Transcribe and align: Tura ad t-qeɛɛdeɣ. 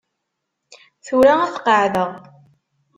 Tura 1.05 1.33
ad 1.41 1.51
t-qeɛɛdeɣ. 1.53 2.11